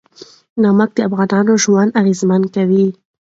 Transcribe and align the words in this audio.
نمک 0.63 0.89
د 0.95 0.99
افغانانو 1.07 1.53
ژوند 1.63 1.95
اغېزمن 2.01 2.41
کوي. 2.55 2.85